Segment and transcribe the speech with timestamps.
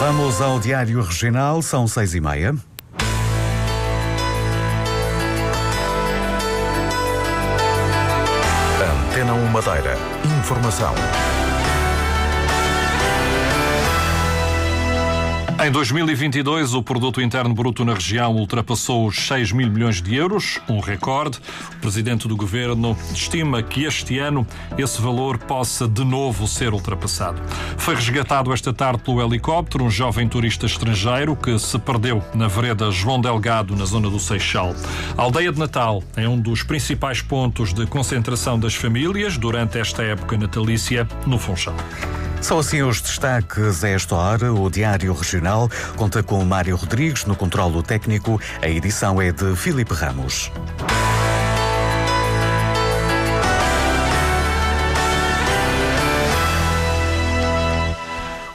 [0.00, 2.54] Vamos ao Diário Regional, são seis e meia.
[9.10, 9.94] Antena 1 Madeira.
[10.40, 10.94] Informação.
[15.62, 20.58] Em 2022, o produto interno bruto na região ultrapassou os 6 mil milhões de euros,
[20.66, 21.38] um recorde.
[21.76, 24.46] O presidente do governo estima que este ano
[24.78, 27.42] esse valor possa de novo ser ultrapassado.
[27.76, 32.90] Foi resgatado esta tarde pelo helicóptero um jovem turista estrangeiro que se perdeu na vereda
[32.90, 34.74] João Delgado, na zona do Seixal.
[35.14, 40.02] A aldeia de Natal é um dos principais pontos de concentração das famílias durante esta
[40.02, 41.76] época natalícia no Funchal.
[42.40, 44.52] São assim os destaques a esta hora.
[44.52, 48.40] O Diário Regional conta com Mário Rodrigues no controlo técnico.
[48.62, 50.50] A edição é de Filipe Ramos.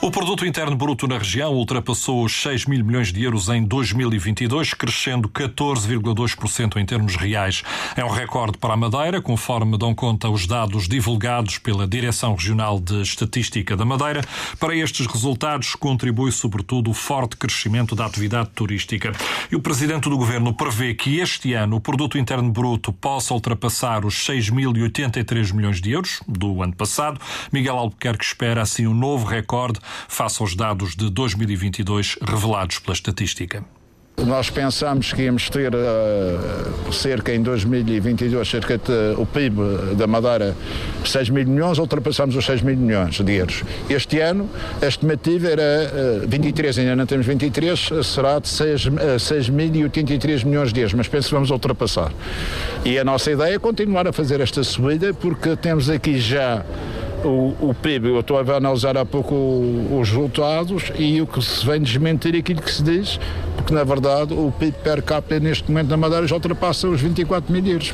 [0.05, 4.75] O produto interno bruto na região ultrapassou os 6 mil milhões de euros em 2022,
[4.75, 7.63] crescendo 14,2% em termos reais.
[7.95, 12.79] É um recorde para a Madeira, conforme dão conta os dados divulgados pela Direção Regional
[12.79, 14.21] de Estatística da Madeira.
[14.59, 19.11] Para estes resultados contribui sobretudo o forte crescimento da atividade turística.
[19.51, 24.05] E o presidente do governo prevê que este ano o produto interno bruto possa ultrapassar
[24.05, 27.19] os 6.083 milhões de euros do ano passado.
[27.51, 33.63] Miguel Albuquerque espera assim um novo recorde face aos dados de 2022 revelados pela estatística.
[34.23, 40.55] Nós pensamos que íamos ter uh, cerca em 2022, cerca de, o PIB da Madeira
[41.03, 43.63] 6 mil milhões, ultrapassamos os 6 mil milhões de euros.
[43.89, 44.49] Este ano
[44.81, 50.71] a estimativa era uh, 23, ainda não temos 23, será de 6, uh, 6.083 milhões
[50.71, 52.11] de euros, mas penso que vamos ultrapassar.
[52.85, 56.65] E a nossa ideia é continuar a fazer esta subida porque temos aqui já
[57.25, 61.65] o, o PIB, eu estou a analisar há pouco os resultados e o que se
[61.65, 63.19] vem desmentir aquilo que se diz,
[63.55, 67.51] porque na verdade o PIB per capita neste momento na Madeira já ultrapassa os 24
[67.51, 67.93] mil euros.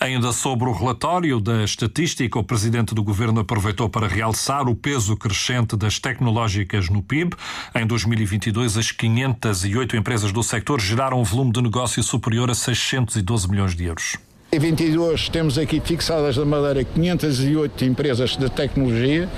[0.00, 5.16] Ainda sobre o relatório da estatística, o presidente do governo aproveitou para realçar o peso
[5.16, 7.34] crescente das tecnológicas no PIB.
[7.74, 13.48] Em 2022, as 508 empresas do sector geraram um volume de negócio superior a 612
[13.48, 14.18] milhões de euros.
[14.54, 19.28] Em 22 temos aqui fixadas na Madeira 508 empresas de tecnologia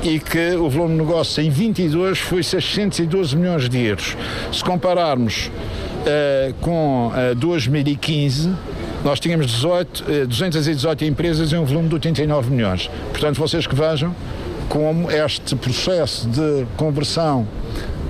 [0.00, 4.16] e que o volume de negócio em 22 foi 612 milhões de euros.
[4.52, 8.54] Se compararmos uh, com uh, 2015,
[9.04, 12.88] nós tínhamos 18, uh, 218 empresas e um volume de 89 milhões.
[13.10, 14.14] Portanto, vocês que vejam
[14.68, 17.44] como este processo de conversão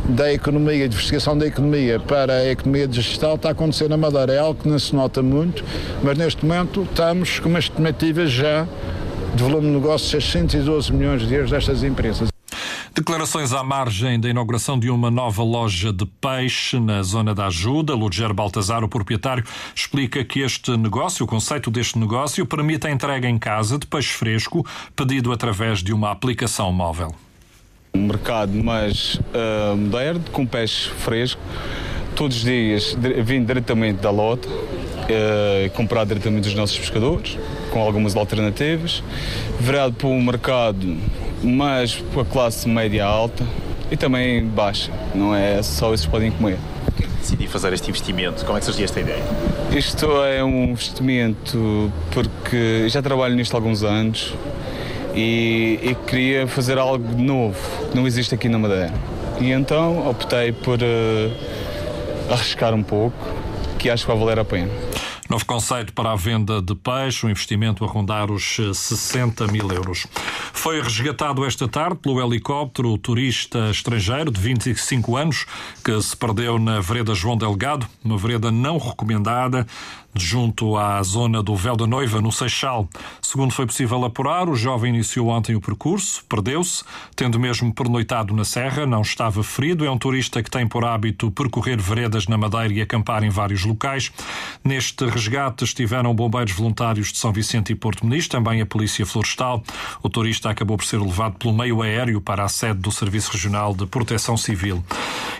[0.09, 4.33] da economia, diversificação da economia para a economia digital está a acontecer na Madeira.
[4.33, 5.65] É algo que não se nota muito,
[6.03, 8.67] mas neste momento estamos com uma estimativa já
[9.35, 12.31] de volume de negócio de 612 milhões de euros destas empresas.
[12.93, 17.95] Declarações à margem da inauguração de uma nova loja de peixe na zona da ajuda.
[17.95, 19.45] Ludger Baltazar, o proprietário,
[19.75, 24.13] explica que este negócio, o conceito deste negócio, permite a entrega em casa de peixe
[24.13, 27.15] fresco pedido através de uma aplicação móvel.
[28.01, 31.39] Um mercado mais uh, moderno, com peixe fresco,
[32.17, 37.39] todos os dias vindo diretamente da lota, uh, comprado diretamente dos nossos pescadores,
[37.71, 39.03] com algumas alternativas,
[39.61, 40.97] virado para um mercado
[41.43, 43.45] mais para a classe média alta
[43.91, 46.57] e também baixa, não é só esses podem comer.
[47.21, 49.23] Decidi fazer este investimento, como é que surgiu esta ideia?
[49.77, 54.33] Isto é um investimento porque já trabalho nisto há alguns anos,
[55.15, 57.59] e, e, queria fazer algo novo
[57.91, 58.93] que não existe aqui na Madeira.
[59.41, 61.33] E então optei por uh,
[62.31, 63.17] arriscar um pouco,
[63.79, 64.71] que acho que vai valer a pena.
[65.31, 70.09] Novo conceito para a venda de peixe, um investimento a rondar os 60 mil euros.
[70.53, 75.47] Foi resgatado esta tarde pelo helicóptero o turista estrangeiro de 25 anos
[75.85, 79.65] que se perdeu na vereda João Delgado, uma vereda não recomendada
[80.15, 82.89] junto à zona do Véu da Noiva, no Seixal.
[83.23, 86.83] Segundo foi possível apurar, o jovem iniciou ontem o percurso, perdeu-se,
[87.15, 89.85] tendo mesmo pernoitado na serra, não estava ferido.
[89.85, 93.65] É um turista que tem por hábito percorrer veredas na Madeira e acampar em vários
[93.65, 94.11] locais.
[94.65, 99.63] Neste resgate estiveram bombeiros voluntários de São Vicente e Porto Muniz, também a Polícia Florestal.
[100.03, 103.75] O turista acabou por ser levado pelo meio aéreo para a sede do Serviço Regional
[103.75, 104.83] de Proteção Civil.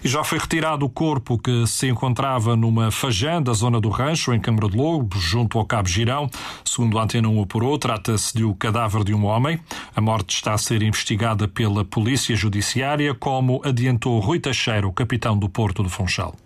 [0.05, 4.35] E já foi retirado o corpo que se encontrava numa fajã da zona do rancho,
[4.35, 6.29] em Câmara de Lobo, junto ao Cabo Girão.
[6.63, 9.59] Segundo a Antena 1 apurou, trata-se de o um cadáver de um homem.
[9.97, 15.39] A morte está a ser investigada pela Polícia Judiciária, como adiantou Rui Teixeira, o capitão
[15.39, 16.37] do Porto do Funchal.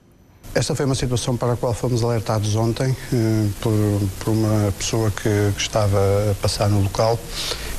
[0.54, 3.72] Esta foi uma situação para a qual fomos alertados ontem eh, por,
[4.20, 5.98] por, uma pessoa que, que, estava
[6.30, 7.18] a passar no local.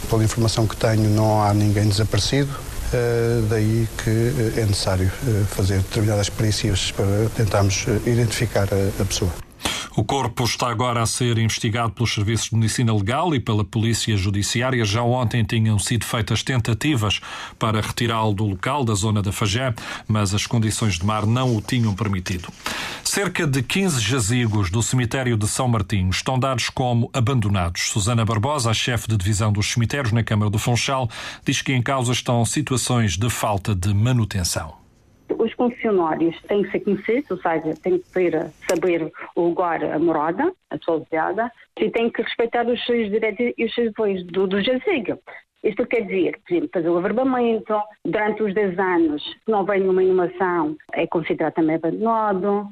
[0.10, 2.54] Pela informação que tenho, não há ninguém desaparecido.
[3.50, 5.12] daí que é necessário
[5.56, 8.68] fazer determinadas perícias para tentarmos identificar
[9.00, 9.32] a pessoa.
[9.98, 14.18] O corpo está agora a ser investigado pelos serviços de medicina legal e pela polícia
[14.18, 14.84] judiciária.
[14.84, 17.22] Já ontem tinham sido feitas tentativas
[17.58, 19.74] para retirá-lo do local, da zona da Fagé,
[20.06, 22.50] mas as condições de mar não o tinham permitido.
[23.06, 27.84] Cerca de 15 jazigos do cemitério de São Martinho estão dados como abandonados.
[27.84, 31.10] Susana Barbosa, a chefe de divisão dos cemitérios na Câmara do Funchal,
[31.46, 34.85] diz que em causa estão situações de falta de manutenção
[35.38, 40.00] os funcionários têm que ser conhecidos, ou seja, têm que ter, saber o lugar, a
[40.00, 44.24] morada, a sua aldeada, e têm que respeitar os seus direitos e os seus depois
[44.26, 45.20] do, do jazigo.
[45.64, 49.80] Isto quer dizer, por exemplo, fazer o averbamento, durante os 10 anos, se não vem
[49.80, 52.68] nenhuma inovação, é considerado também abandonado.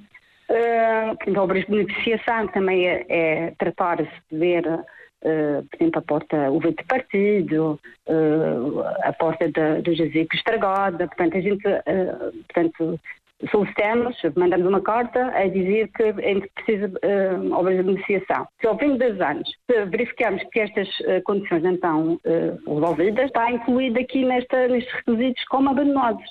[0.47, 4.63] Uh, obras de beneficiação, também é, é tratar-se de ver
[5.23, 9.49] uh, por exemplo, a porta o de partido, uh, a porta
[9.81, 12.99] do jazigo estragada, portanto, a gente, uh, portanto,
[13.51, 18.47] solicitamos, mandamos uma carta a dizer que gente precisa uh, obras de beneficiação.
[18.61, 19.49] Se ao fim de dois anos
[19.89, 20.87] verificamos que estas
[21.25, 22.19] condições não estão
[22.65, 26.23] resolvidas, está incluído aqui nesta, nestes requisitos como abandonados.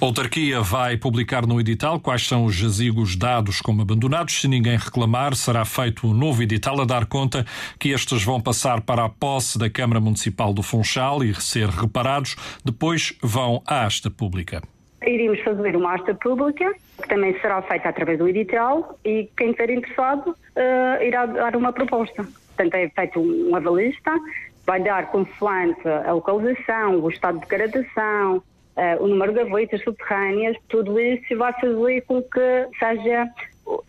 [0.00, 4.40] A autarquia vai publicar no edital quais são os jazigos dados como abandonados.
[4.40, 7.44] Se ninguém reclamar, será feito um novo edital a dar conta
[7.80, 12.36] que estes vão passar para a posse da Câmara Municipal do Funchal e ser reparados.
[12.64, 14.62] Depois vão à asta pública.
[15.04, 16.72] Iríamos fazer uma asta pública,
[17.02, 21.72] que também será feita através do edital, e quem estiver interessado uh, irá dar uma
[21.72, 22.22] proposta.
[22.22, 24.12] Portanto, é feito um avalista,
[24.64, 28.44] vai dar consoante a localização, o estado de degradação,
[28.78, 33.26] uh, o número de gavetas subterrâneas, tudo isso vai fazer com que seja,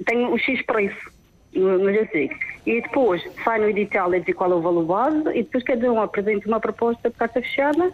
[0.05, 1.11] tenha o X preço
[1.53, 2.33] no, jazigo.
[2.65, 5.91] E depois sai no edital a dizer qual é o valor base e depois cada
[5.91, 7.91] um apresenta uma proposta de carta fechada.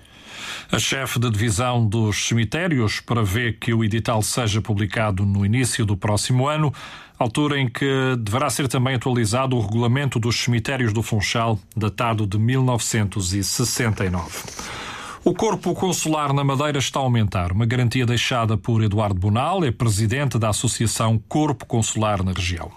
[0.72, 5.96] A chefe de divisão dos cemitérios prevê que o edital seja publicado no início do
[5.96, 6.74] próximo ano,
[7.18, 12.38] altura em que deverá ser também atualizado o regulamento dos cemitérios do Funchal, datado de
[12.38, 14.85] 1969.
[15.28, 17.52] O corpo consular na Madeira está a aumentar.
[17.52, 22.70] Uma garantia deixada por Eduardo Bonal, é presidente da Associação Corpo Consular na região.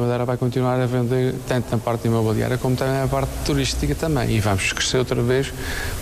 [0.00, 3.94] A Madeira vai continuar a vender tanto na parte imobiliária como também na parte turística
[3.94, 4.30] também.
[4.30, 5.52] E vamos crescer outra vez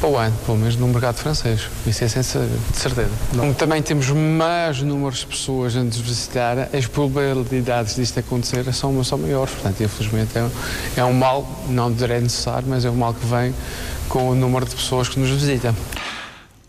[0.00, 1.68] para o ano, pelo menos no mercado francês.
[1.88, 3.10] Isso é sem de certeza.
[3.36, 9.02] Como também temos mais números de pessoas a nos visitar, as probabilidades disto acontecer são,
[9.02, 9.52] são maiores.
[9.54, 13.52] Portanto, infelizmente é, é um mal, não direi necessário, mas é um mal que vem
[14.12, 15.75] com o número de pessoas que nos visitam.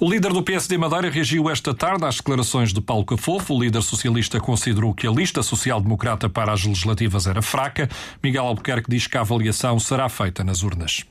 [0.00, 3.54] O líder do PSD Madeira reagiu esta tarde às declarações de Paulo Cafofo.
[3.54, 7.88] O líder socialista considerou que a lista social-democrata para as legislativas era fraca.
[8.22, 11.04] Miguel Albuquerque diz que a avaliação será feita nas urnas.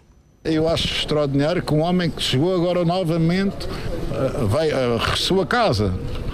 [0.48, 5.46] Eu acho extraordinário que um homem que chegou agora novamente uh, vai, uh, regressou a
[5.46, 5.94] casa.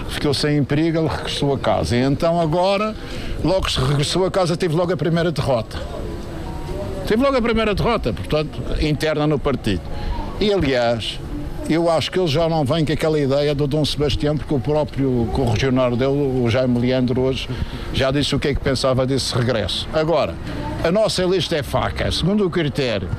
[0.09, 1.95] Ficou sem emprego, ele regressou a casa.
[1.95, 2.95] E então agora,
[3.43, 5.79] logo que regressou a casa, teve logo a primeira derrota.
[7.07, 9.81] Teve logo a primeira derrota, portanto, interna no partido.
[10.39, 11.19] E aliás,
[11.67, 14.59] eu acho que ele já não vem com aquela ideia do Dom Sebastião, porque o
[14.59, 17.49] próprio corregionário dele, o Jaime Leandro, hoje
[17.93, 19.87] já disse o que é que pensava desse regresso.
[19.91, 20.35] Agora,
[20.83, 23.09] a nossa lista é faca, segundo o critério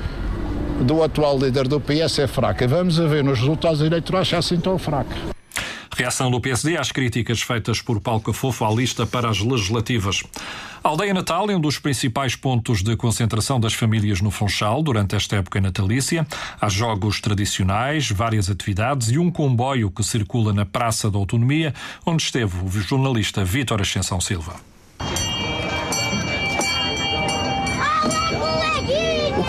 [0.83, 2.67] do atual líder do PS é fraca.
[2.67, 5.15] Vamos a ver nos resultados eleitorais se é assim tão fraca.
[5.95, 10.23] Reação do PSD às críticas feitas por Paulo Cafofo à lista para as legislativas.
[10.83, 15.15] A aldeia Natal é um dos principais pontos de concentração das famílias no Funchal durante
[15.15, 16.27] esta época natalícia.
[16.59, 21.73] Há jogos tradicionais, várias atividades e um comboio que circula na Praça da Autonomia,
[22.05, 24.55] onde esteve o jornalista Vítor Ascensão Silva.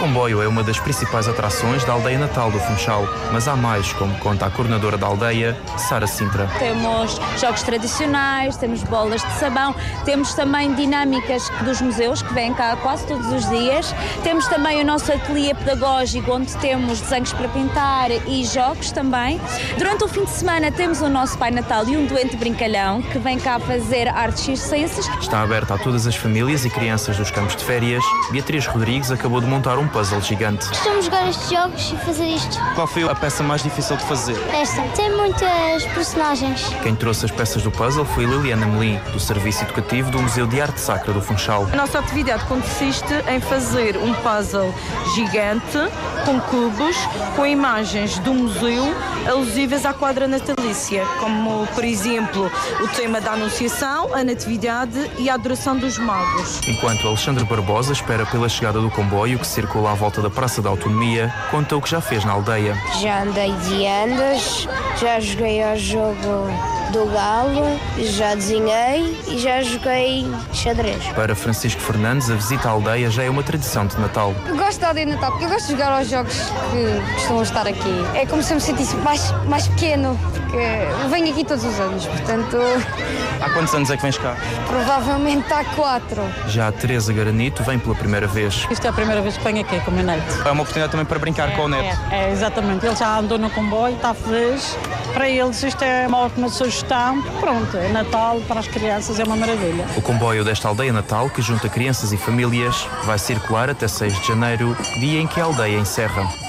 [0.07, 4.17] Comboio é uma das principais atrações da aldeia natal do Funchal, mas há mais, como
[4.19, 6.49] conta a coordenadora da aldeia, Sara Sintra.
[6.61, 12.77] Temos jogos tradicionais, temos bolas de sabão, temos também dinâmicas dos museus que vêm cá
[12.77, 13.93] quase todos os dias.
[14.23, 19.41] Temos também o nosso ateliê pedagógico onde temos desenhos para pintar e jogos também.
[19.77, 23.19] Durante o fim de semana temos o nosso Pai Natal e um doente brincalhão que
[23.19, 25.09] vem cá fazer artes e ciências.
[25.19, 28.05] Está aberta a todas as famílias e crianças dos campos de férias.
[28.31, 30.69] Beatriz Rodrigues acabou de montar um puzzle gigante.
[30.69, 32.59] Costumo jogar estes jogos e fazer isto.
[32.75, 34.37] Qual foi a peça mais difícil de fazer?
[34.53, 34.83] Esta.
[34.95, 36.69] Tem muitas personagens.
[36.83, 40.61] Quem trouxe as peças do puzzle foi Liliana Melim, do Serviço Educativo do Museu de
[40.61, 41.67] Arte Sacra do Funchal.
[41.73, 44.75] A nossa atividade consiste em fazer um puzzle
[45.15, 45.79] gigante
[46.27, 46.97] com cubos,
[47.35, 48.85] com imagens do museu
[49.27, 52.51] alusivas à quadra natalícia, como, por exemplo,
[52.83, 56.61] o tema da Anunciação, a Natividade e a Adoração dos Magos.
[56.69, 60.71] Enquanto Alexandre Barbosa espera pela chegada do comboio que circula à volta da Praça da
[60.71, 62.75] Autonomia, conta o que já fez na aldeia.
[63.01, 64.67] Já andei de andas,
[64.99, 66.49] já joguei ao jogo
[66.93, 71.05] do galo, já desenhei e já joguei xadrez.
[71.15, 74.35] Para Francisco Fernandes, a visita à aldeia já é uma tradição de Natal.
[74.47, 77.41] Eu gosto da aldeia de Natal porque eu gosto de jogar aos jogos que estão
[77.41, 78.05] a estar aqui.
[78.15, 81.79] É como se eu me sentisse mais, mais pequeno, porque eu venho aqui todos os
[81.81, 82.57] anos, portanto.
[83.41, 84.35] Há quantos anos é que vens cá?
[84.67, 86.23] Provavelmente há quatro.
[86.49, 88.67] Já a Teresa Garanito vem pela primeira vez.
[88.71, 90.43] Isto é a primeira vez que venho aqui com o meu neto.
[90.43, 91.99] É uma oportunidade também para brincar é, com o neto.
[92.11, 92.87] É, é, exatamente.
[92.87, 94.75] Ele já andou no comboio, está feliz.
[95.17, 97.23] Para eles isto é uma ótima sugestão.
[97.41, 99.87] Pronto, é Natal para as crianças, é uma maravilha.
[99.97, 104.29] O comboio desta aldeia natal, que junta crianças e famílias, vai circular até 6 de
[104.29, 106.46] janeiro, dia em que a aldeia encerra.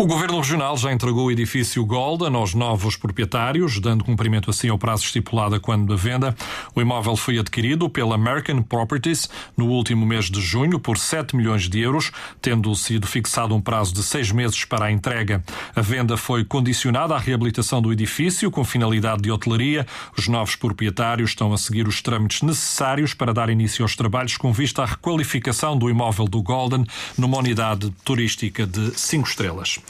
[0.00, 4.78] O Governo Regional já entregou o edifício Golden aos novos proprietários, dando cumprimento assim ao
[4.78, 6.36] prazo estipulado quando da venda.
[6.72, 11.68] O imóvel foi adquirido pela American Properties no último mês de junho por 7 milhões
[11.68, 15.42] de euros, tendo sido fixado um prazo de seis meses para a entrega.
[15.74, 19.84] A venda foi condicionada à reabilitação do edifício com finalidade de hotelaria.
[20.16, 24.52] Os novos proprietários estão a seguir os trâmites necessários para dar início aos trabalhos com
[24.52, 26.86] vista à requalificação do imóvel do Golden
[27.18, 29.80] numa unidade turística de 5 estrelas.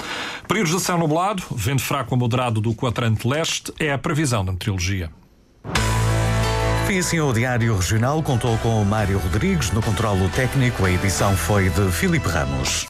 [0.47, 4.53] Períodos de céu nublado, vento fraco a moderado do quadrante leste é a previsão da
[4.53, 5.11] meteorologia.
[6.87, 10.87] Fim assim o Diário Regional contou com o Mário Rodrigues no controlo técnico.
[10.87, 12.87] A edição foi de Filipe Ramos.